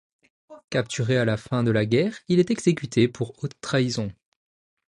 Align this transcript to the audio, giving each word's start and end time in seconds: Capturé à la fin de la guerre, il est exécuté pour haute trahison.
Capturé 0.71 1.17
à 1.19 1.25
la 1.25 1.37
fin 1.37 1.61
de 1.61 1.69
la 1.69 1.85
guerre, 1.85 2.17
il 2.27 2.39
est 2.39 2.49
exécuté 2.49 3.07
pour 3.07 3.35
haute 3.43 3.51
trahison. 3.61 4.09